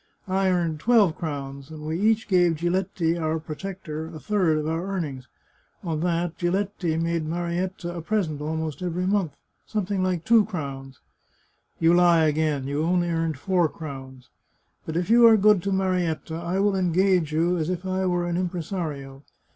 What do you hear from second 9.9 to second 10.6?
like two